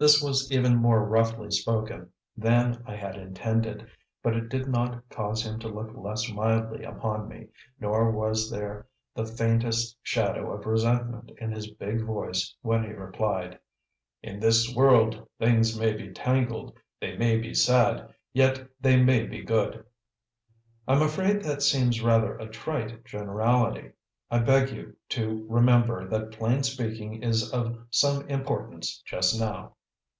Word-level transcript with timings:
This 0.00 0.22
was 0.22 0.50
even 0.50 0.76
more 0.76 1.04
roughly 1.04 1.50
spoken 1.50 2.08
than 2.34 2.82
I 2.86 2.96
had 2.96 3.16
intended, 3.18 3.86
but 4.22 4.34
it 4.34 4.48
did 4.48 4.66
not 4.66 5.06
cause 5.10 5.44
him 5.46 5.58
to 5.60 5.68
look 5.68 5.94
less 5.94 6.32
mildly 6.32 6.84
upon 6.84 7.28
me, 7.28 7.48
nor 7.78 8.10
was 8.10 8.50
there 8.50 8.86
the 9.14 9.26
faintest 9.26 9.94
shadow 10.02 10.52
of 10.54 10.64
resentment 10.64 11.32
in 11.38 11.52
his 11.52 11.70
big 11.72 12.02
voice 12.02 12.54
when 12.62 12.82
he 12.82 12.92
replied: 12.92 13.58
"In 14.22 14.40
this 14.40 14.74
world 14.74 15.28
things 15.38 15.78
may 15.78 15.92
be 15.92 16.10
tangled, 16.10 16.78
they 16.98 17.18
may 17.18 17.36
be 17.36 17.52
sad, 17.52 18.08
yet 18.32 18.66
they 18.80 18.96
may 19.02 19.24
be 19.26 19.42
good." 19.42 19.84
"I'm 20.88 21.02
afraid 21.02 21.42
that 21.42 21.60
seems 21.60 22.00
rather 22.00 22.38
a 22.38 22.48
trite 22.48 23.04
generality. 23.04 23.92
I 24.30 24.38
beg 24.38 24.70
you 24.70 24.96
to 25.10 25.46
remember 25.50 26.08
that 26.08 26.32
plain 26.32 26.62
speaking 26.62 27.22
is 27.22 27.52
of 27.52 27.78
some 27.90 28.26
importance 28.30 29.02
just 29.04 29.38
now." 29.38 29.74